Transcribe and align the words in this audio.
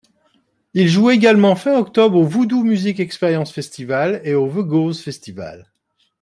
Ils 0.73 0.87
jouent 0.89 1.11
également 1.11 1.55
fin 1.55 1.77
octobre 1.77 2.17
au 2.17 2.23
Voodoo 2.23 2.63
Music 2.63 2.99
Experience 2.99 3.51
Festival 3.53 4.19
et 4.23 4.33
au 4.33 4.47
Vegoose 4.49 4.99
Festival. 4.99 5.69